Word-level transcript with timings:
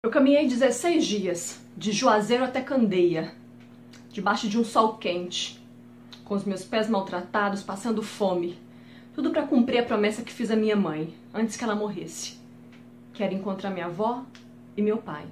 Eu 0.00 0.12
caminhei 0.12 0.46
16 0.46 1.04
dias, 1.04 1.60
de 1.76 1.90
Juazeiro 1.90 2.44
até 2.44 2.60
Candeia, 2.60 3.32
debaixo 4.12 4.48
de 4.48 4.56
um 4.56 4.62
sol 4.62 4.96
quente, 4.96 5.60
com 6.24 6.36
os 6.36 6.44
meus 6.44 6.64
pés 6.64 6.88
maltratados, 6.88 7.64
passando 7.64 8.00
fome. 8.00 8.56
Tudo 9.12 9.32
para 9.32 9.44
cumprir 9.44 9.78
a 9.78 9.84
promessa 9.84 10.22
que 10.22 10.32
fiz 10.32 10.52
à 10.52 10.56
minha 10.56 10.76
mãe, 10.76 11.12
antes 11.34 11.56
que 11.56 11.64
ela 11.64 11.74
morresse. 11.74 12.38
Quero 13.12 13.34
encontrar 13.34 13.70
minha 13.70 13.86
avó 13.86 14.22
e 14.76 14.82
meu 14.82 14.98
pai. 14.98 15.26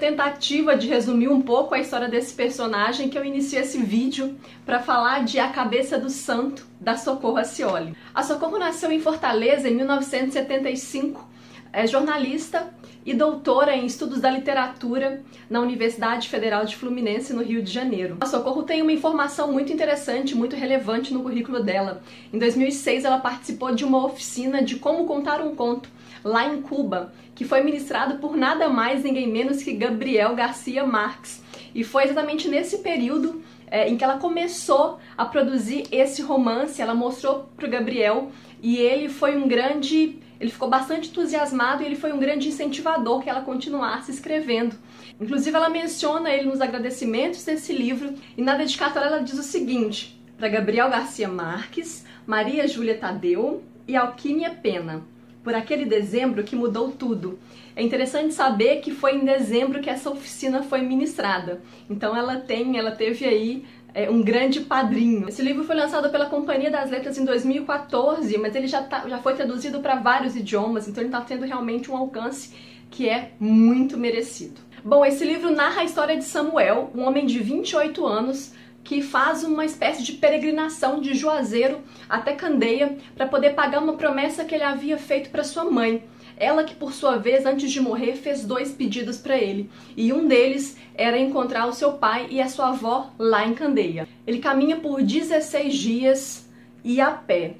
Tentativa 0.00 0.74
de 0.74 0.88
resumir 0.88 1.28
um 1.28 1.42
pouco 1.42 1.74
a 1.74 1.78
história 1.78 2.08
desse 2.08 2.32
personagem 2.34 3.10
que 3.10 3.18
eu 3.18 3.24
inicio 3.24 3.60
esse 3.60 3.78
vídeo 3.78 4.34
para 4.64 4.80
falar 4.80 5.24
de 5.24 5.38
A 5.38 5.48
Cabeça 5.48 5.98
do 5.98 6.08
Santo, 6.08 6.66
da 6.80 6.96
Socorro 6.96 7.36
Acioli. 7.36 7.94
A 8.14 8.22
Socorro 8.22 8.58
nasceu 8.58 8.90
em 8.90 8.98
Fortaleza 8.98 9.68
em 9.68 9.74
1975, 9.74 11.28
é 11.72 11.86
jornalista 11.86 12.72
e 13.04 13.14
doutora 13.14 13.76
em 13.76 13.86
estudos 13.86 14.20
da 14.20 14.30
literatura 14.30 15.22
na 15.48 15.60
Universidade 15.60 16.28
Federal 16.28 16.64
de 16.64 16.76
Fluminense, 16.76 17.32
no 17.32 17.42
Rio 17.42 17.62
de 17.62 17.70
Janeiro. 17.70 18.16
A 18.20 18.26
Socorro 18.26 18.62
tem 18.62 18.82
uma 18.82 18.92
informação 18.92 19.52
muito 19.52 19.72
interessante, 19.72 20.34
muito 20.34 20.56
relevante 20.56 21.12
no 21.12 21.22
currículo 21.22 21.62
dela. 21.62 22.02
Em 22.32 22.38
2006, 22.38 23.04
ela 23.04 23.18
participou 23.18 23.74
de 23.74 23.84
uma 23.84 24.04
oficina 24.04 24.62
de 24.62 24.76
como 24.76 25.06
contar 25.06 25.40
um 25.42 25.54
conto 25.54 25.88
lá 26.24 26.46
em 26.46 26.60
Cuba, 26.62 27.12
que 27.34 27.44
foi 27.44 27.62
ministrado 27.62 28.18
por 28.18 28.36
nada 28.36 28.68
mais 28.68 29.02
ninguém 29.02 29.28
menos 29.28 29.62
que 29.62 29.72
Gabriel 29.72 30.34
Garcia 30.34 30.84
Marques. 30.84 31.42
E 31.74 31.84
foi 31.84 32.04
exatamente 32.04 32.48
nesse 32.48 32.78
período 32.78 33.42
é, 33.70 33.88
em 33.88 33.96
que 33.96 34.04
ela 34.04 34.18
começou 34.18 34.98
a 35.16 35.24
produzir 35.24 35.86
esse 35.92 36.22
romance, 36.22 36.82
ela 36.82 36.94
mostrou 36.94 37.48
para 37.56 37.66
o 37.66 37.70
Gabriel 37.70 38.30
e 38.62 38.76
ele 38.76 39.08
foi 39.08 39.36
um 39.36 39.46
grande, 39.46 40.18
ele 40.40 40.50
ficou 40.50 40.68
bastante 40.68 41.08
entusiasmado 41.08 41.82
e 41.82 41.86
ele 41.86 41.96
foi 41.96 42.12
um 42.12 42.18
grande 42.18 42.48
incentivador 42.48 43.22
que 43.22 43.30
ela 43.30 43.42
continuasse 43.42 44.10
escrevendo. 44.10 44.76
Inclusive 45.20 45.56
ela 45.56 45.68
menciona 45.68 46.30
ele 46.30 46.48
nos 46.48 46.60
agradecimentos 46.60 47.44
desse 47.44 47.72
livro 47.72 48.14
e 48.36 48.42
na 48.42 48.56
dedicatória 48.56 49.06
ela 49.06 49.22
diz 49.22 49.38
o 49.38 49.42
seguinte: 49.42 50.20
para 50.36 50.48
Gabriel 50.48 50.90
Garcia 50.90 51.28
Marques, 51.28 52.04
Maria 52.26 52.66
Júlia 52.66 52.98
Tadeu 52.98 53.62
e 53.86 53.96
Alquímia 53.96 54.50
Pena 54.50 55.02
por 55.42 55.54
aquele 55.54 55.84
dezembro 55.84 56.44
que 56.44 56.56
mudou 56.56 56.92
tudo. 56.92 57.38
É 57.74 57.82
interessante 57.82 58.34
saber 58.34 58.80
que 58.80 58.90
foi 58.90 59.16
em 59.16 59.24
dezembro 59.24 59.80
que 59.80 59.88
essa 59.88 60.10
oficina 60.10 60.62
foi 60.62 60.82
ministrada. 60.82 61.60
Então 61.88 62.16
ela 62.16 62.36
tem, 62.36 62.76
ela 62.76 62.90
teve 62.90 63.24
aí 63.24 63.64
é, 63.94 64.10
um 64.10 64.22
grande 64.22 64.60
padrinho. 64.60 65.28
Esse 65.28 65.42
livro 65.42 65.64
foi 65.64 65.74
lançado 65.74 66.10
pela 66.10 66.26
Companhia 66.26 66.70
das 66.70 66.90
Letras 66.90 67.18
em 67.18 67.24
2014, 67.24 68.36
mas 68.38 68.54
ele 68.54 68.66
já, 68.66 68.82
tá, 68.82 69.08
já 69.08 69.18
foi 69.18 69.34
traduzido 69.34 69.80
para 69.80 69.96
vários 69.96 70.36
idiomas, 70.36 70.88
então 70.88 71.02
ele 71.02 71.08
está 71.08 71.20
tendo 71.20 71.44
realmente 71.44 71.90
um 71.90 71.96
alcance 71.96 72.52
que 72.90 73.08
é 73.08 73.32
muito 73.38 73.96
merecido. 73.96 74.60
Bom, 74.84 75.04
esse 75.04 75.24
livro 75.24 75.50
narra 75.50 75.82
a 75.82 75.84
história 75.84 76.16
de 76.16 76.24
Samuel, 76.24 76.90
um 76.94 77.02
homem 77.02 77.26
de 77.26 77.38
28 77.38 78.06
anos, 78.06 78.52
que 78.82 79.02
faz 79.02 79.44
uma 79.44 79.64
espécie 79.64 80.02
de 80.02 80.12
peregrinação 80.12 81.00
de 81.00 81.14
Juazeiro 81.14 81.80
até 82.08 82.34
Candeia 82.34 82.96
para 83.14 83.26
poder 83.26 83.54
pagar 83.54 83.82
uma 83.82 83.94
promessa 83.94 84.44
que 84.44 84.54
ele 84.54 84.64
havia 84.64 84.98
feito 84.98 85.30
para 85.30 85.44
sua 85.44 85.64
mãe. 85.64 86.02
Ela 86.36 86.64
que, 86.64 86.74
por 86.74 86.94
sua 86.94 87.18
vez, 87.18 87.44
antes 87.44 87.70
de 87.70 87.80
morrer, 87.80 88.14
fez 88.14 88.46
dois 88.46 88.72
pedidos 88.72 89.18
para 89.18 89.36
ele, 89.36 89.68
e 89.94 90.10
um 90.10 90.26
deles 90.26 90.78
era 90.94 91.18
encontrar 91.18 91.66
o 91.66 91.72
seu 91.72 91.92
pai 91.92 92.28
e 92.30 92.40
a 92.40 92.48
sua 92.48 92.70
avó 92.70 93.10
lá 93.18 93.46
em 93.46 93.52
Candeia. 93.52 94.08
Ele 94.26 94.38
caminha 94.38 94.76
por 94.76 95.02
16 95.02 95.74
dias 95.74 96.48
e 96.82 96.98
a 96.98 97.10
pé. 97.10 97.56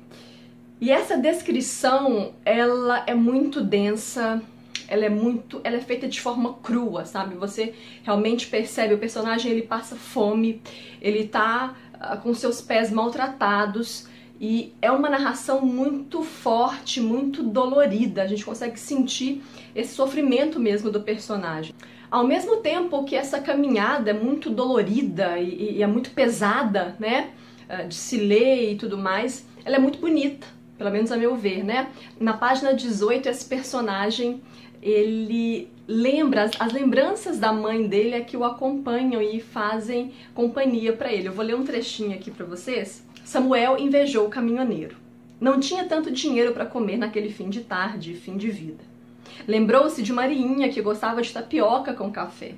E 0.81 0.91
essa 0.91 1.19
descrição, 1.19 2.33
ela 2.43 3.05
é 3.07 3.15
muito 3.15 3.63
densa, 3.63 4.43
ela 4.91 5.05
é 5.05 5.09
muito, 5.09 5.61
ela 5.63 5.77
é 5.77 5.81
feita 5.81 6.09
de 6.09 6.21
forma 6.21 6.55
crua, 6.55 7.05
sabe? 7.05 7.37
Você 7.37 7.73
realmente 8.03 8.49
percebe 8.49 8.93
o 8.93 8.99
personagem, 8.99 9.53
ele 9.53 9.63
passa 9.63 9.95
fome, 9.95 10.61
ele 11.01 11.29
tá 11.29 11.77
uh, 11.95 12.21
com 12.21 12.35
seus 12.35 12.61
pés 12.61 12.91
maltratados 12.91 14.09
e 14.41 14.75
é 14.83 14.91
uma 14.91 15.09
narração 15.09 15.65
muito 15.65 16.25
forte, 16.25 17.01
muito 17.01 17.43
dolorida. 17.43 18.23
A 18.23 18.27
gente 18.27 18.45
consegue 18.45 18.79
sentir 18.79 19.43
esse 19.75 19.95
sofrimento 19.95 20.59
mesmo 20.59 20.91
do 20.91 21.01
personagem. 21.01 21.73
Ao 22.11 22.27
mesmo 22.27 22.57
tempo 22.57 23.05
que 23.05 23.15
essa 23.15 23.41
caminhada 23.41 24.11
é 24.11 24.15
muito 24.15 24.51
dolorida 24.51 25.39
e, 25.39 25.77
e 25.77 25.83
é 25.83 25.87
muito 25.87 26.11
pesada, 26.11 26.97
né? 26.99 27.31
Uh, 27.69 27.87
de 27.87 27.95
se 27.95 28.19
ler 28.19 28.73
e 28.73 28.75
tudo 28.75 28.99
mais, 28.99 29.47
ela 29.65 29.77
é 29.77 29.79
muito 29.79 30.01
bonita, 30.01 30.49
pelo 30.81 30.91
menos 30.91 31.13
a 31.13 31.17
meu 31.19 31.37
ver, 31.37 31.63
né? 31.63 31.91
Na 32.19 32.33
página 32.33 32.73
18, 32.73 33.29
esse 33.29 33.45
personagem 33.45 34.41
ele 34.81 35.69
lembra, 35.87 36.45
as, 36.45 36.53
as, 36.59 36.73
lembranças 36.73 37.39
da 37.39 37.53
mãe 37.53 37.87
dele 37.87 38.15
é 38.15 38.21
que 38.23 38.35
o 38.35 38.45
acompanham 38.45 39.21
e 39.21 39.43
fazem 39.43 40.13
companhia 40.33 40.95
para 40.95 41.13
ele. 41.13 41.29
Eu 41.29 41.35
vou 41.35 41.45
ler 41.45 41.55
um 41.55 41.65
trechinho 41.65 42.15
aqui 42.15 42.31
para 42.31 42.47
vocês. 42.47 43.07
Samuel 43.23 43.79
invejou 43.79 44.27
o 44.27 44.31
caminhoneiro. 44.31 44.97
Não 45.39 45.61
tinha 45.61 45.85
tanto 45.85 46.11
dinheiro 46.11 46.55
para 46.55 46.65
comer 46.65 46.97
naquele 46.97 47.29
fim 47.29 47.51
de 47.51 47.61
tarde, 47.61 48.15
fim 48.15 48.39
de 48.39 48.51
vida. 48.51 48.83
Lembrou-se 49.47 50.03
de 50.03 50.15
Mariinha, 50.15 50.71
que 50.71 50.81
gostava 50.81 51.21
de 51.21 51.31
tapioca 51.31 51.93
com 51.93 52.11
café. 52.11 52.55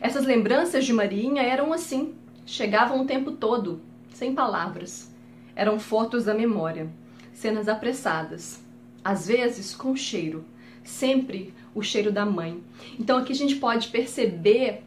Essas 0.00 0.24
lembranças 0.24 0.84
de 0.84 0.92
Mariinha 0.92 1.42
eram 1.44 1.72
assim, 1.72 2.12
chegavam 2.44 3.02
o 3.02 3.06
tempo 3.06 3.30
todo, 3.30 3.80
sem 4.12 4.34
palavras. 4.34 5.14
Eram 5.54 5.78
fotos 5.78 6.24
da 6.24 6.34
memória, 6.34 6.90
cenas 7.34 7.68
apressadas, 7.68 8.62
às 9.04 9.26
vezes 9.26 9.74
com 9.74 9.96
cheiro, 9.96 10.44
sempre 10.84 11.52
o 11.74 11.82
cheiro 11.82 12.12
da 12.12 12.24
mãe. 12.24 12.62
Então 12.98 13.18
aqui 13.18 13.32
a 13.32 13.36
gente 13.36 13.56
pode 13.56 13.88
perceber 13.88 14.82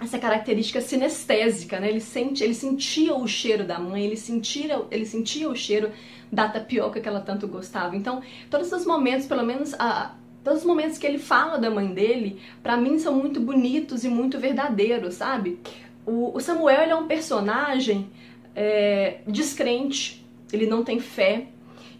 essa 0.00 0.18
característica 0.18 0.80
sinestésica, 0.80 1.80
né? 1.80 1.88
Ele 1.88 2.00
sente, 2.00 2.44
ele 2.44 2.54
sentia 2.54 3.14
o 3.14 3.26
cheiro 3.26 3.64
da 3.64 3.78
mãe, 3.78 4.04
ele 4.04 4.16
sentia, 4.16 4.82
ele 4.90 5.06
sentia 5.06 5.48
o 5.48 5.56
cheiro 5.56 5.90
da 6.30 6.48
tapioca 6.48 7.00
que 7.00 7.08
ela 7.08 7.20
tanto 7.20 7.48
gostava. 7.48 7.96
Então, 7.96 8.20
todos 8.50 8.70
os 8.72 8.84
momentos, 8.84 9.26
pelo 9.26 9.42
menos 9.42 9.72
a, 9.74 10.14
todos 10.44 10.60
os 10.60 10.66
momentos 10.66 10.98
que 10.98 11.06
ele 11.06 11.18
fala 11.18 11.56
da 11.56 11.70
mãe 11.70 11.92
dele, 11.94 12.38
para 12.62 12.76
mim 12.76 12.98
são 12.98 13.14
muito 13.14 13.40
bonitos 13.40 14.04
e 14.04 14.08
muito 14.08 14.38
verdadeiros, 14.38 15.14
sabe? 15.14 15.58
O, 16.04 16.36
o 16.36 16.40
Samuel 16.40 16.82
é 16.82 16.94
um 16.94 17.06
personagem 17.06 18.10
é, 18.54 19.18
descrente, 19.26 20.24
ele 20.52 20.66
não 20.66 20.84
tem 20.84 21.00
fé 21.00 21.46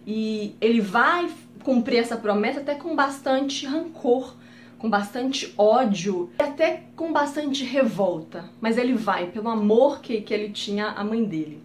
e 0.07 0.55
ele 0.61 0.81
vai 0.81 1.29
cumprir 1.65 1.99
essa 1.99 2.17
promessa 2.17 2.61
até 2.61 2.77
com 2.77 2.95
bastante 2.95 3.67
rancor, 3.67 4.37
com 4.79 4.89
bastante 4.89 5.53
ódio 5.59 6.31
e 6.39 6.43
até 6.43 6.85
com 6.95 7.13
bastante 7.13 7.65
revolta. 7.65 8.45
Mas 8.61 8.79
ele 8.79 8.95
vai 8.95 9.27
pelo 9.27 9.49
amor 9.49 10.01
que, 10.01 10.21
que 10.21 10.33
ele 10.33 10.51
tinha 10.51 10.89
à 10.89 11.03
mãe 11.03 11.25
dele. 11.25 11.63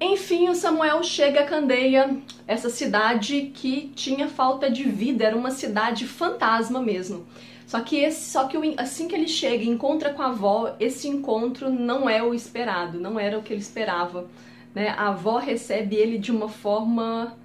Enfim, 0.00 0.48
o 0.48 0.54
Samuel 0.54 1.02
chega 1.04 1.40
a 1.40 1.46
Candeia, 1.46 2.16
essa 2.48 2.68
cidade 2.68 3.52
que 3.54 3.92
tinha 3.94 4.26
falta 4.26 4.68
de 4.68 4.82
vida, 4.82 5.24
era 5.24 5.36
uma 5.36 5.52
cidade 5.52 6.06
fantasma 6.06 6.80
mesmo. 6.80 7.26
Só 7.66 7.80
que 7.80 7.98
esse, 7.98 8.30
só 8.30 8.48
que 8.48 8.56
assim 8.76 9.06
que 9.06 9.14
ele 9.14 9.28
chega 9.28 9.62
e 9.62 9.68
encontra 9.68 10.12
com 10.12 10.20
a 10.20 10.26
avó, 10.26 10.74
esse 10.80 11.06
encontro 11.08 11.70
não 11.70 12.10
é 12.10 12.22
o 12.22 12.34
esperado, 12.34 12.98
não 12.98 13.18
era 13.18 13.38
o 13.38 13.42
que 13.42 13.52
ele 13.52 13.60
esperava. 13.60 14.28
Né? 14.74 14.88
A 14.88 15.08
avó 15.08 15.38
recebe 15.38 15.94
ele 15.94 16.18
de 16.18 16.32
uma 16.32 16.48
forma 16.48 17.36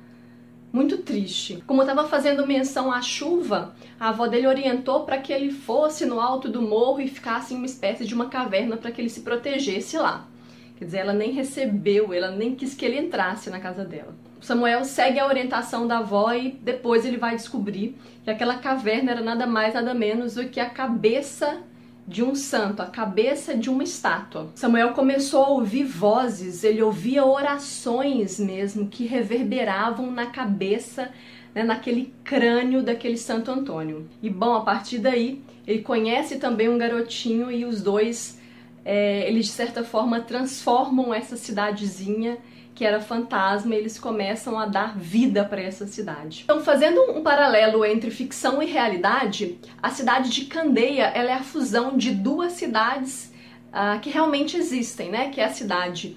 muito 0.71 0.97
triste. 0.99 1.63
Como 1.65 1.81
estava 1.81 2.07
fazendo 2.07 2.45
menção 2.45 2.91
à 2.91 3.01
chuva, 3.01 3.75
a 3.99 4.09
avó 4.09 4.27
dele 4.27 4.47
orientou 4.47 5.05
para 5.05 5.17
que 5.17 5.31
ele 5.31 5.51
fosse 5.51 6.05
no 6.05 6.19
alto 6.19 6.49
do 6.49 6.61
morro 6.61 6.99
e 7.01 7.07
ficasse 7.07 7.53
em 7.53 7.57
uma 7.57 7.65
espécie 7.65 8.05
de 8.05 8.13
uma 8.13 8.27
caverna 8.27 8.77
para 8.77 8.91
que 8.91 9.01
ele 9.01 9.09
se 9.09 9.21
protegesse 9.21 9.97
lá. 9.97 10.27
Quer 10.77 10.85
dizer, 10.85 10.97
ela 10.99 11.13
nem 11.13 11.31
recebeu, 11.31 12.13
ela 12.13 12.29
nem 12.29 12.53
quis 12.53 12.75
que 12.75 12.85
ele 12.85 12.99
entrasse 12.99 13.49
na 13.49 13.59
casa 13.59 13.83
dela. 13.83 14.13
Samuel 14.39 14.85
segue 14.85 15.19
a 15.19 15.25
orientação 15.25 15.87
da 15.87 15.97
avó 15.97 16.31
e 16.31 16.51
depois 16.61 17.05
ele 17.05 17.17
vai 17.17 17.35
descobrir 17.35 17.97
que 18.23 18.29
aquela 18.29 18.57
caverna 18.57 19.11
era 19.11 19.21
nada 19.21 19.47
mais, 19.47 19.73
nada 19.73 19.93
menos 19.95 20.35
do 20.35 20.47
que 20.47 20.59
a 20.59 20.69
cabeça 20.69 21.63
de 22.07 22.23
um 22.23 22.33
santo, 22.33 22.81
a 22.81 22.85
cabeça 22.85 23.53
de 23.53 23.69
uma 23.69 23.83
estátua. 23.83 24.47
Samuel 24.55 24.93
começou 24.93 25.43
a 25.43 25.49
ouvir 25.49 25.83
vozes, 25.83 26.63
ele 26.63 26.81
ouvia 26.81 27.25
orações 27.25 28.39
mesmo 28.39 28.87
que 28.87 29.05
reverberavam 29.05 30.09
na 30.09 30.27
cabeça, 30.27 31.11
né, 31.53 31.63
naquele 31.63 32.13
crânio 32.23 32.81
daquele 32.81 33.17
Santo 33.17 33.51
Antônio. 33.51 34.07
E 34.23 34.29
bom, 34.29 34.53
a 34.53 34.61
partir 34.61 34.99
daí, 34.99 35.41
ele 35.67 35.81
conhece 35.81 36.37
também 36.37 36.69
um 36.69 36.77
garotinho 36.77 37.51
e 37.51 37.65
os 37.65 37.81
dois, 37.81 38.39
é, 38.85 39.27
eles 39.27 39.47
de 39.47 39.51
certa 39.51 39.83
forma 39.83 40.21
transformam 40.21 41.13
essa 41.13 41.35
cidadezinha 41.35 42.37
que 42.77 42.85
era 42.85 43.01
fantasma, 43.01 43.73
eles 43.73 43.99
começam 43.99 44.59
a 44.59 44.67
dar 44.67 44.95
vida 44.95 45.43
para 45.43 45.59
essa 45.59 45.87
cidade. 45.87 46.43
Então, 46.43 46.61
fazendo 46.61 47.09
um 47.09 47.23
paralelo 47.23 47.83
entre 47.83 48.11
ficção 48.11 48.61
e 48.61 48.67
realidade, 48.67 49.57
a 49.81 49.89
cidade 49.89 50.29
de 50.29 50.45
Candeia 50.45 51.05
ela 51.05 51.31
é 51.31 51.33
a 51.33 51.41
fusão 51.41 51.97
de 51.97 52.11
duas 52.11 52.53
cidades 52.53 53.33
uh, 53.69 53.99
que 53.99 54.11
realmente 54.11 54.55
existem, 54.55 55.09
né? 55.09 55.29
Que 55.31 55.41
é 55.41 55.45
a 55.45 55.49
cidade 55.49 56.15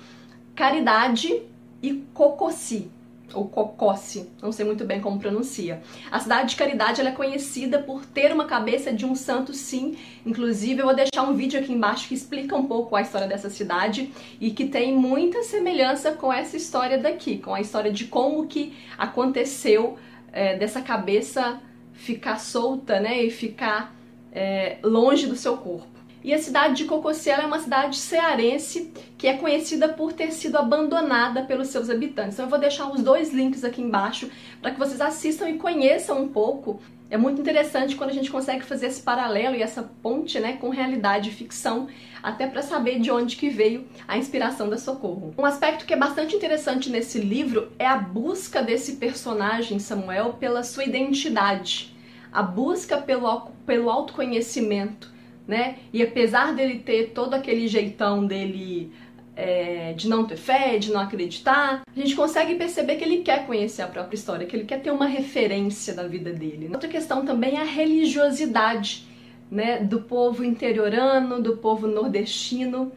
Caridade 0.54 1.42
e 1.82 1.94
Cocossi, 2.12 2.90
ou 3.34 3.48
Cocossi, 3.48 4.30
não 4.40 4.52
sei 4.52 4.64
muito 4.64 4.84
bem 4.84 5.00
como 5.00 5.18
pronuncia. 5.18 5.82
A 6.10 6.18
cidade 6.18 6.50
de 6.50 6.56
Caridade 6.56 7.00
é 7.00 7.10
conhecida 7.10 7.78
por 7.78 8.04
ter 8.04 8.32
uma 8.32 8.44
cabeça 8.44 8.92
de 8.92 9.04
um 9.04 9.14
santo, 9.14 9.52
sim. 9.52 9.96
Inclusive, 10.24 10.80
eu 10.80 10.86
vou 10.86 10.94
deixar 10.94 11.22
um 11.22 11.34
vídeo 11.34 11.58
aqui 11.60 11.72
embaixo 11.72 12.08
que 12.08 12.14
explica 12.14 12.56
um 12.56 12.66
pouco 12.66 12.96
a 12.96 13.02
história 13.02 13.26
dessa 13.26 13.50
cidade 13.50 14.12
e 14.40 14.50
que 14.50 14.66
tem 14.66 14.94
muita 14.96 15.42
semelhança 15.42 16.12
com 16.12 16.32
essa 16.32 16.56
história 16.56 16.98
daqui, 16.98 17.38
com 17.38 17.54
a 17.54 17.60
história 17.60 17.92
de 17.92 18.04
como 18.06 18.46
que 18.46 18.74
aconteceu 18.96 19.98
é, 20.32 20.56
dessa 20.56 20.80
cabeça 20.80 21.60
ficar 21.92 22.38
solta, 22.38 22.98
né, 22.98 23.22
e 23.22 23.30
ficar 23.30 23.94
é, 24.32 24.78
longe 24.82 25.26
do 25.26 25.36
seu 25.36 25.56
corpo. 25.56 25.89
E 26.22 26.34
a 26.34 26.38
cidade 26.38 26.74
de 26.74 26.84
Cocociela 26.84 27.44
é 27.44 27.46
uma 27.46 27.58
cidade 27.58 27.96
cearense 27.96 28.92
que 29.16 29.26
é 29.26 29.38
conhecida 29.38 29.88
por 29.88 30.12
ter 30.12 30.32
sido 30.32 30.56
abandonada 30.56 31.42
pelos 31.44 31.68
seus 31.68 31.88
habitantes. 31.88 32.34
Então 32.34 32.44
eu 32.44 32.50
vou 32.50 32.58
deixar 32.58 32.90
os 32.90 33.02
dois 33.02 33.32
links 33.32 33.64
aqui 33.64 33.80
embaixo 33.80 34.30
para 34.60 34.70
que 34.70 34.78
vocês 34.78 35.00
assistam 35.00 35.48
e 35.48 35.56
conheçam 35.56 36.20
um 36.22 36.28
pouco. 36.28 36.78
É 37.08 37.16
muito 37.16 37.40
interessante 37.40 37.96
quando 37.96 38.10
a 38.10 38.12
gente 38.12 38.30
consegue 38.30 38.64
fazer 38.64 38.86
esse 38.86 39.02
paralelo 39.02 39.56
e 39.56 39.62
essa 39.62 39.82
ponte, 39.82 40.38
né, 40.38 40.58
com 40.58 40.68
realidade 40.68 41.30
e 41.30 41.32
ficção, 41.32 41.88
até 42.22 42.46
para 42.46 42.62
saber 42.62 43.00
de 43.00 43.10
onde 43.10 43.34
que 43.34 43.48
veio 43.48 43.88
a 44.06 44.18
inspiração 44.18 44.68
da 44.68 44.76
Socorro. 44.76 45.34
Um 45.38 45.44
aspecto 45.44 45.86
que 45.86 45.94
é 45.94 45.96
bastante 45.96 46.36
interessante 46.36 46.90
nesse 46.90 47.18
livro 47.18 47.72
é 47.78 47.86
a 47.86 47.96
busca 47.96 48.62
desse 48.62 48.96
personagem 48.96 49.78
Samuel 49.78 50.34
pela 50.34 50.62
sua 50.62 50.84
identidade, 50.84 51.96
a 52.30 52.42
busca 52.42 52.98
pelo, 52.98 53.48
pelo 53.66 53.90
autoconhecimento 53.90 55.10
né? 55.50 55.78
E 55.92 56.00
apesar 56.00 56.54
dele 56.54 56.78
ter 56.78 57.10
todo 57.10 57.34
aquele 57.34 57.66
jeitão 57.66 58.24
dele 58.24 58.92
é, 59.34 59.92
de 59.94 60.08
não 60.08 60.24
ter 60.24 60.36
fé, 60.36 60.78
de 60.78 60.92
não 60.92 61.00
acreditar, 61.00 61.82
a 61.84 61.98
gente 61.98 62.14
consegue 62.14 62.54
perceber 62.54 62.94
que 62.94 63.02
ele 63.02 63.18
quer 63.18 63.46
conhecer 63.46 63.82
a 63.82 63.88
própria 63.88 64.14
história, 64.14 64.46
que 64.46 64.54
ele 64.54 64.64
quer 64.64 64.80
ter 64.80 64.92
uma 64.92 65.06
referência 65.06 65.92
da 65.92 66.06
vida 66.06 66.32
dele. 66.32 66.70
Outra 66.72 66.88
questão 66.88 67.26
também 67.26 67.56
é 67.56 67.62
a 67.62 67.64
religiosidade, 67.64 69.08
né? 69.50 69.80
Do 69.80 70.02
povo 70.02 70.44
interiorano, 70.44 71.42
do 71.42 71.56
povo 71.56 71.88
nordestino 71.88 72.92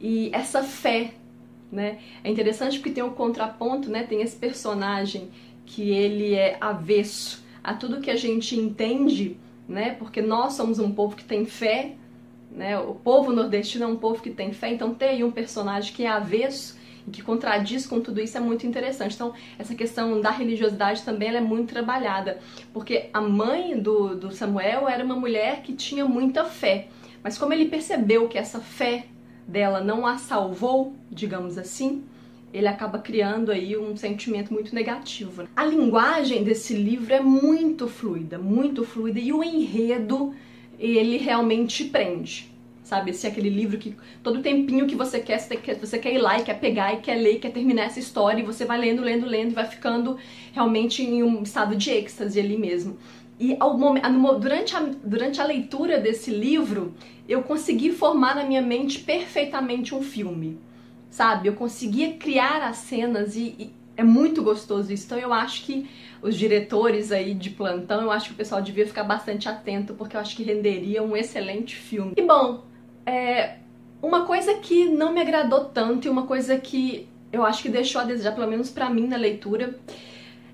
e 0.00 0.30
essa 0.32 0.62
fé, 0.62 1.10
né? 1.72 1.98
É 2.22 2.30
interessante 2.30 2.78
porque 2.78 2.92
tem 2.92 3.02
um 3.02 3.10
contraponto, 3.10 3.90
né? 3.90 4.04
Tem 4.04 4.22
esse 4.22 4.36
personagem 4.36 5.28
que 5.64 5.90
ele 5.90 6.34
é 6.34 6.56
avesso 6.60 7.44
a 7.64 7.74
tudo 7.74 8.00
que 8.00 8.12
a 8.12 8.16
gente 8.16 8.54
entende 8.54 9.36
né? 9.68 9.94
Porque 9.98 10.20
nós 10.20 10.54
somos 10.54 10.78
um 10.78 10.92
povo 10.92 11.16
que 11.16 11.24
tem 11.24 11.44
fé, 11.44 11.94
né? 12.50 12.78
O 12.78 12.94
povo 12.94 13.32
nordestino 13.32 13.84
é 13.84 13.86
um 13.86 13.96
povo 13.96 14.22
que 14.22 14.30
tem 14.30 14.52
fé, 14.52 14.72
então 14.72 14.94
ter 14.94 15.08
aí 15.08 15.24
um 15.24 15.30
personagem 15.30 15.92
que 15.92 16.04
é 16.04 16.08
avesso 16.08 16.78
e 17.06 17.10
que 17.10 17.22
contradiz 17.22 17.86
com 17.86 18.00
tudo 18.00 18.20
isso 18.20 18.36
é 18.36 18.40
muito 18.40 18.66
interessante. 18.66 19.14
Então, 19.14 19.32
essa 19.58 19.74
questão 19.74 20.20
da 20.20 20.30
religiosidade 20.30 21.02
também 21.02 21.34
é 21.34 21.40
muito 21.40 21.72
trabalhada, 21.72 22.38
porque 22.72 23.10
a 23.12 23.20
mãe 23.20 23.78
do, 23.78 24.16
do 24.16 24.32
Samuel 24.32 24.88
era 24.88 25.04
uma 25.04 25.16
mulher 25.16 25.62
que 25.62 25.72
tinha 25.72 26.04
muita 26.04 26.44
fé, 26.44 26.88
mas 27.22 27.38
como 27.38 27.52
ele 27.52 27.66
percebeu 27.66 28.28
que 28.28 28.38
essa 28.38 28.60
fé 28.60 29.06
dela 29.46 29.80
não 29.80 30.06
a 30.06 30.18
salvou, 30.18 30.94
digamos 31.10 31.56
assim, 31.56 32.04
ele 32.56 32.68
acaba 32.68 32.98
criando 32.98 33.52
aí 33.52 33.76
um 33.76 33.94
sentimento 33.96 34.52
muito 34.52 34.74
negativo. 34.74 35.46
A 35.54 35.64
linguagem 35.64 36.42
desse 36.42 36.72
livro 36.72 37.12
é 37.12 37.20
muito 37.20 37.86
fluida, 37.86 38.38
muito 38.38 38.82
fluida 38.82 39.20
e 39.20 39.30
o 39.30 39.44
enredo 39.44 40.34
ele 40.78 41.18
realmente 41.18 41.84
prende. 41.84 42.50
Sabe, 42.82 43.10
esse 43.10 43.26
é 43.26 43.30
aquele 43.30 43.50
livro 43.50 43.76
que 43.78 43.96
todo 44.22 44.40
tempinho 44.40 44.86
que 44.86 44.94
você 44.94 45.18
quer, 45.18 45.38
você 45.38 45.98
quer 45.98 46.14
ir 46.14 46.18
lá 46.18 46.38
e 46.38 46.44
quer 46.44 46.58
pegar 46.58 46.94
e 46.94 46.98
quer 46.98 47.16
ler, 47.16 47.40
quer 47.40 47.50
terminar 47.50 47.86
essa 47.86 47.98
história 47.98 48.40
e 48.40 48.46
você 48.46 48.64
vai 48.64 48.78
lendo, 48.78 49.02
lendo, 49.02 49.26
lendo 49.26 49.50
e 49.50 49.54
vai 49.54 49.66
ficando 49.66 50.16
realmente 50.52 51.02
em 51.02 51.22
um 51.22 51.42
estado 51.42 51.74
de 51.74 51.90
êxtase 51.90 52.38
ali 52.38 52.56
mesmo. 52.56 52.96
E 53.40 53.54
momento, 53.58 54.38
durante, 54.38 54.74
a, 54.74 54.80
durante 55.04 55.40
a 55.42 55.44
leitura 55.44 55.98
desse 55.98 56.30
livro, 56.30 56.94
eu 57.28 57.42
consegui 57.42 57.90
formar 57.90 58.36
na 58.36 58.44
minha 58.44 58.62
mente 58.62 59.00
perfeitamente 59.00 59.94
um 59.94 60.00
filme 60.00 60.56
sabe? 61.16 61.48
Eu 61.48 61.54
conseguia 61.54 62.12
criar 62.12 62.60
as 62.60 62.76
cenas 62.76 63.36
e, 63.36 63.54
e, 63.58 63.72
é 63.96 64.04
muito 64.04 64.42
gostoso 64.42 64.92
isso. 64.92 65.06
Então 65.06 65.18
eu 65.18 65.32
acho 65.32 65.64
que 65.64 65.88
os 66.20 66.36
diretores 66.36 67.10
aí 67.10 67.32
de 67.32 67.48
plantão, 67.48 68.02
eu 68.02 68.10
acho 68.10 68.28
que 68.28 68.34
o 68.34 68.36
pessoal 68.36 68.60
devia 68.60 68.86
ficar 68.86 69.02
bastante 69.02 69.48
atento, 69.48 69.94
porque 69.94 70.14
eu 70.14 70.20
acho 70.20 70.36
que 70.36 70.42
renderia 70.42 71.02
um 71.02 71.16
excelente 71.16 71.74
filme. 71.74 72.12
E 72.18 72.20
bom, 72.20 72.64
é, 73.06 73.56
uma 74.02 74.26
coisa 74.26 74.56
que 74.56 74.84
não 74.90 75.10
me 75.14 75.22
agradou 75.22 75.64
tanto 75.64 76.06
e 76.06 76.10
uma 76.10 76.26
coisa 76.26 76.58
que 76.58 77.08
eu 77.32 77.46
acho 77.46 77.62
que 77.62 77.70
deixou 77.70 78.02
a 78.02 78.04
desejar, 78.04 78.32
pelo 78.32 78.46
menos 78.46 78.68
para 78.68 78.90
mim 78.90 79.06
na 79.06 79.16
leitura, 79.16 79.80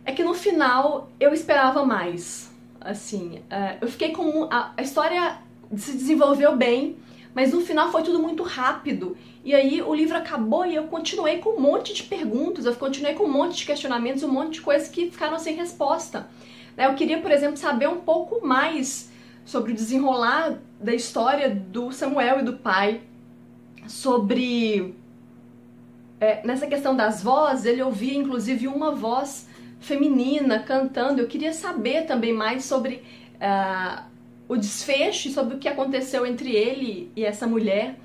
é 0.05 0.13
que 0.13 0.23
no 0.23 0.33
final 0.33 1.11
eu 1.19 1.35
esperava 1.35 1.85
mais. 1.85 2.55
Assim, 2.81 3.43
é, 3.51 3.79
eu 3.81 3.89
fiquei 3.89 4.13
com. 4.13 4.45
A, 4.45 4.75
a 4.77 4.83
história 4.83 5.39
se 5.77 5.91
desenvolveu 5.91 6.57
bem, 6.57 6.99
mas 7.35 7.53
no 7.53 7.63
final 7.63 7.91
foi 7.91 8.05
tudo 8.05 8.21
muito 8.21 8.45
rápido. 8.45 9.17
E 9.45 9.55
aí 9.55 9.83
o 9.83 9.93
livro 9.93 10.17
acabou 10.17 10.65
e 10.65 10.75
eu 10.75 10.85
continuei 10.85 11.39
com 11.39 11.51
um 11.51 11.61
monte 11.61 11.93
de 11.93 12.05
perguntas, 12.05 12.65
eu 12.65 12.75
continuei 12.75 13.15
com 13.15 13.25
um 13.25 13.33
monte 13.33 13.57
de 13.57 13.67
questionamentos, 13.67 14.23
um 14.23 14.31
monte 14.31 14.55
de 14.55 14.61
coisas 14.61 14.89
que 14.89 15.11
ficaram 15.11 15.39
sem 15.39 15.57
resposta. 15.57 16.29
Né, 16.77 16.87
eu 16.87 16.95
queria, 16.95 17.21
por 17.21 17.31
exemplo, 17.31 17.57
saber 17.57 17.89
um 17.89 18.01
pouco 18.01 18.47
mais 18.47 19.11
sobre 19.45 19.73
o 19.73 19.75
desenrolar 19.75 20.61
da 20.81 20.95
história 20.95 21.51
do 21.51 21.91
Samuel 21.91 22.41
e 22.41 22.43
do 22.45 22.55
pai, 22.55 23.01
sobre 23.89 24.95
é, 26.21 26.41
nessa 26.47 26.69
questão 26.69 26.95
das 26.95 27.21
vozes, 27.21 27.65
ele 27.65 27.83
ouvia 27.83 28.17
inclusive 28.17 28.69
uma 28.69 28.93
voz 28.93 29.49
feminina 29.81 30.61
cantando. 30.61 31.21
Eu 31.21 31.27
queria 31.27 31.53
saber 31.53 32.07
também 32.07 32.33
mais 32.33 32.65
sobre 32.65 33.03
uh, 33.41 34.05
o 34.49 34.57
desfecho 34.57 35.31
sobre 35.31 35.57
o 35.57 35.59
que 35.59 35.69
aconteceu 35.69 36.25
entre 36.25 36.55
ele 36.55 37.11
e 37.17 37.25
essa 37.25 37.47
mulher. 37.47 37.99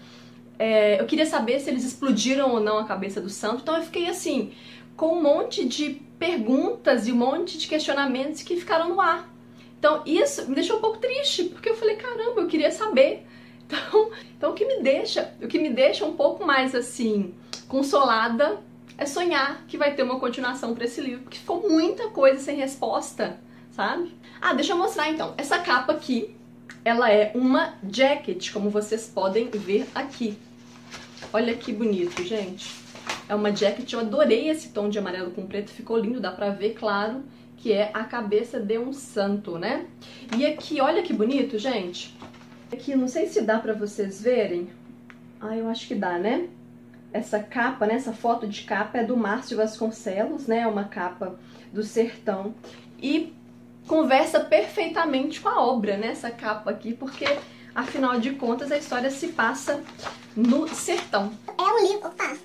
É, 0.60 1.00
eu 1.00 1.06
queria 1.06 1.26
saber 1.26 1.60
se 1.60 1.70
eles 1.70 1.84
explodiram 1.84 2.52
ou 2.52 2.60
não 2.60 2.78
a 2.78 2.84
cabeça 2.84 3.22
do 3.22 3.30
santo. 3.30 3.62
Então 3.62 3.78
eu 3.78 3.84
fiquei 3.84 4.08
assim, 4.08 4.54
com 4.96 5.18
um 5.18 5.22
monte 5.22 5.66
de 5.66 6.02
perguntas 6.18 7.08
e 7.08 7.12
um 7.12 7.16
monte 7.16 7.58
de 7.58 7.68
questionamentos 7.68 8.42
que 8.42 8.58
ficaram 8.58 8.90
no 8.90 9.00
ar. 9.00 9.30
Então 9.78 10.02
isso 10.06 10.48
me 10.50 10.56
deixou 10.56 10.78
um 10.78 10.82
pouco 10.82 10.98
triste, 10.98 11.44
porque 11.46 11.70
eu 11.70 11.76
falei, 11.76 11.96
caramba, 11.96 12.42
eu 12.42 12.48
queria 12.48 12.72
saber. 12.72 13.26
Então, 13.68 14.12
então 14.38 14.52
o 14.52 14.54
que 14.54 14.64
me 14.66 14.82
deixa, 14.82 15.34
o 15.42 15.48
que 15.48 15.60
me 15.60 15.70
deixa 15.70 16.06
um 16.06 16.16
pouco 16.16 16.46
mais 16.46 16.74
assim, 16.74 17.34
consolada 17.68 18.62
é 18.98 19.06
sonhar 19.06 19.66
que 19.68 19.78
vai 19.78 19.94
ter 19.94 20.04
uma 20.04 20.22
continuação 20.22 20.74
para 20.74 20.86
esse 20.86 21.02
livro, 21.02 21.24
porque 21.24 21.38
ficou 21.38 21.70
muita 21.70 22.08
coisa 22.08 22.40
sem 22.42 22.56
resposta, 22.56 23.38
sabe? 23.72 24.16
Ah, 24.40 24.54
deixa 24.54 24.72
eu 24.72 24.78
mostrar 24.78 25.10
então. 25.10 25.34
Essa 25.38 25.60
capa 25.60 25.92
aqui, 25.92 26.34
ela 26.86 27.12
é 27.12 27.34
uma 27.36 27.74
jacket, 27.92 28.54
como 28.54 28.70
vocês 28.70 29.12
podem 29.14 29.50
ver 29.50 29.86
aqui. 29.94 30.38
Olha 31.34 31.54
que 31.56 31.74
bonito, 31.74 32.24
gente. 32.24 32.74
É 33.28 33.36
uma 33.36 33.54
jacket, 33.54 33.92
eu 33.92 34.00
adorei 34.00 34.50
esse 34.50 34.70
tom 34.70 34.88
de 34.88 34.98
amarelo 34.98 35.32
com 35.32 35.46
preto, 35.46 35.70
ficou 35.70 35.98
lindo, 35.98 36.22
dá 36.22 36.32
pra 36.32 36.52
ver, 36.52 36.74
claro, 36.74 37.24
que 37.58 37.74
é 37.74 37.92
a 37.94 38.06
cabeça 38.06 38.60
de 38.62 38.78
um 38.78 38.94
santo, 38.94 39.58
né? 39.58 39.88
E 40.38 40.46
aqui, 40.46 40.80
olha 40.80 41.04
que 41.04 41.12
bonito, 41.12 41.60
gente. 41.60 42.18
Aqui, 42.72 42.96
não 42.96 43.10
sei 43.10 43.28
se 43.28 43.42
dá 43.42 43.60
pra 43.60 43.74
vocês 43.74 44.22
verem. 44.22 44.70
Ah, 45.42 45.56
eu 45.56 45.68
acho 45.68 45.88
que 45.88 45.96
dá, 45.96 46.18
né? 46.18 46.48
Essa 47.12 47.40
capa, 47.40 47.86
né, 47.86 47.96
essa 47.96 48.14
foto 48.14 48.48
de 48.48 48.64
capa 48.64 49.00
é 49.00 49.04
do 49.04 49.18
Márcio 49.18 49.58
Vasconcelos, 49.58 50.48
né? 50.48 50.60
É 50.60 50.68
uma 50.68 50.86
capa 50.86 51.38
do 51.74 51.84
sertão. 51.84 52.56
E 53.02 53.34
conversa 53.86 54.40
perfeitamente 54.40 55.42
com 55.42 55.50
a 55.50 55.62
obra, 55.62 55.98
né? 55.98 56.08
Essa 56.08 56.32
capa 56.32 56.72
aqui, 56.72 56.94
porque 56.94 57.26
afinal 57.78 58.20
de 58.20 58.32
contas 58.32 58.72
a 58.72 58.78
história 58.78 59.12
se 59.12 59.28
passa 59.28 59.84
no 60.36 60.68
sertão. 60.68 61.32
É 61.58 61.62
um 61.62 61.88
livro, 61.88 62.08
opa! 62.08 62.36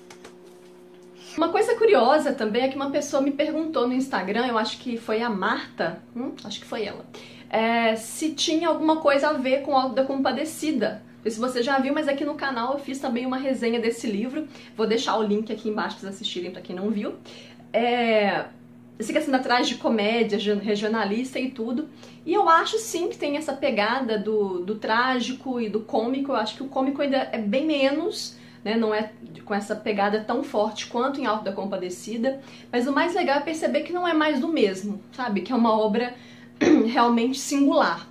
Uma 1.35 1.49
coisa 1.49 1.73
curiosa 1.75 2.31
também 2.31 2.61
é 2.61 2.67
que 2.67 2.75
uma 2.75 2.91
pessoa 2.91 3.19
me 3.19 3.31
perguntou 3.31 3.87
no 3.87 3.93
Instagram, 3.95 4.45
eu 4.45 4.59
acho 4.59 4.77
que 4.77 4.95
foi 4.95 5.23
a 5.23 5.29
Marta, 5.31 5.99
hum, 6.15 6.33
acho 6.43 6.59
que 6.59 6.65
foi 6.67 6.85
ela, 6.85 7.03
é, 7.49 7.95
se 7.95 8.33
tinha 8.33 8.67
alguma 8.67 8.97
coisa 8.97 9.29
a 9.29 9.33
ver 9.33 9.63
com 9.63 9.75
Alto 9.75 9.95
da 9.95 10.03
Compadecida. 10.03 11.01
Não 11.15 11.23
sei 11.23 11.31
se 11.31 11.39
você 11.39 11.63
já 11.63 11.79
viu, 11.79 11.93
mas 11.93 12.07
aqui 12.07 12.23
no 12.23 12.35
canal 12.35 12.73
eu 12.73 12.79
fiz 12.79 12.99
também 12.99 13.25
uma 13.25 13.37
resenha 13.37 13.79
desse 13.79 14.05
livro. 14.05 14.47
Vou 14.75 14.85
deixar 14.85 15.17
o 15.17 15.23
link 15.23 15.51
aqui 15.51 15.69
embaixo 15.69 15.95
para 15.95 16.01
vocês 16.01 16.15
assistirem 16.15 16.51
para 16.51 16.61
quem 16.61 16.75
não 16.75 16.91
viu. 16.91 17.15
É, 17.71 18.45
essa 18.97 19.11
questão 19.11 19.33
atrás 19.33 19.67
de 19.67 19.75
comédia 19.75 20.55
regionalista 20.55 21.39
e 21.39 21.49
tudo. 21.49 21.89
E 22.25 22.33
eu 22.33 22.47
acho 22.47 22.77
sim 22.77 23.09
que 23.09 23.17
tem 23.17 23.37
essa 23.37 23.53
pegada 23.53 24.17
do, 24.17 24.59
do 24.59 24.75
trágico 24.75 25.59
e 25.59 25.69
do 25.69 25.81
cômico. 25.81 26.31
Eu 26.31 26.35
acho 26.35 26.55
que 26.55 26.63
o 26.63 26.67
cômico 26.67 27.01
ainda 27.01 27.29
é 27.31 27.37
bem 27.37 27.65
menos, 27.65 28.37
né? 28.63 28.77
Não 28.77 28.93
é 28.93 29.11
com 29.43 29.53
essa 29.53 29.75
pegada 29.75 30.21
tão 30.21 30.43
forte 30.43 30.87
quanto 30.87 31.19
em 31.19 31.25
Alto 31.25 31.43
da 31.43 31.51
Compadecida. 31.51 32.41
Mas 32.71 32.87
o 32.87 32.93
mais 32.93 33.13
legal 33.13 33.37
é 33.37 33.41
perceber 33.41 33.81
que 33.81 33.91
não 33.91 34.07
é 34.07 34.13
mais 34.13 34.39
do 34.39 34.47
mesmo, 34.47 35.01
sabe? 35.11 35.41
Que 35.41 35.51
é 35.51 35.55
uma 35.55 35.77
obra 35.77 36.13
realmente 36.87 37.37
singular. 37.39 38.07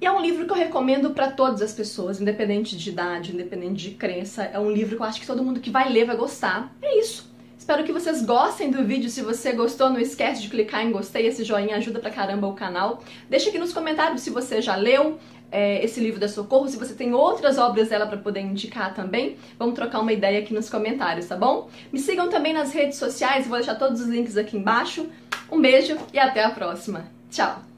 E 0.00 0.06
é 0.06 0.12
um 0.12 0.20
livro 0.20 0.46
que 0.46 0.52
eu 0.52 0.56
recomendo 0.56 1.10
para 1.10 1.30
todas 1.30 1.60
as 1.60 1.74
pessoas, 1.74 2.20
independente 2.20 2.74
de 2.76 2.88
idade, 2.88 3.34
independente 3.34 3.90
de 3.90 3.94
crença. 3.96 4.44
É 4.44 4.58
um 4.58 4.70
livro 4.70 4.96
que 4.96 5.02
eu 5.02 5.06
acho 5.06 5.20
que 5.20 5.26
todo 5.26 5.44
mundo 5.44 5.60
que 5.60 5.70
vai 5.70 5.90
ler 5.90 6.06
vai 6.06 6.16
gostar. 6.16 6.74
É 6.80 6.98
isso. 6.98 7.29
Espero 7.70 7.86
que 7.86 7.92
vocês 7.92 8.26
gostem 8.26 8.68
do 8.68 8.82
vídeo. 8.82 9.08
Se 9.08 9.22
você 9.22 9.52
gostou, 9.52 9.90
não 9.90 10.00
esquece 10.00 10.42
de 10.42 10.48
clicar 10.48 10.84
em 10.84 10.90
gostei. 10.90 11.28
Esse 11.28 11.44
joinha 11.44 11.76
ajuda 11.76 12.00
pra 12.00 12.10
caramba 12.10 12.48
o 12.48 12.52
canal. 12.52 13.00
Deixa 13.28 13.48
aqui 13.48 13.60
nos 13.60 13.72
comentários 13.72 14.22
se 14.22 14.30
você 14.30 14.60
já 14.60 14.74
leu 14.74 15.20
é, 15.52 15.80
esse 15.84 16.00
livro 16.00 16.18
da 16.18 16.26
Socorro, 16.26 16.66
se 16.66 16.76
você 16.76 16.94
tem 16.94 17.14
outras 17.14 17.58
obras 17.58 17.90
dela 17.90 18.08
para 18.08 18.18
poder 18.18 18.40
indicar 18.40 18.92
também. 18.92 19.36
Vamos 19.56 19.76
trocar 19.76 20.00
uma 20.00 20.12
ideia 20.12 20.40
aqui 20.40 20.52
nos 20.52 20.68
comentários, 20.68 21.26
tá 21.26 21.36
bom? 21.36 21.70
Me 21.92 22.00
sigam 22.00 22.28
também 22.28 22.52
nas 22.52 22.72
redes 22.72 22.98
sociais, 22.98 23.46
vou 23.46 23.56
deixar 23.56 23.76
todos 23.76 24.00
os 24.00 24.08
links 24.08 24.36
aqui 24.36 24.56
embaixo. 24.56 25.08
Um 25.48 25.60
beijo 25.60 25.96
e 26.12 26.18
até 26.18 26.42
a 26.42 26.50
próxima. 26.50 27.04
Tchau! 27.30 27.69